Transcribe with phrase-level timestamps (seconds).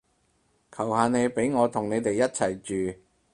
[0.71, 2.99] 求下你畀我同你哋一齊住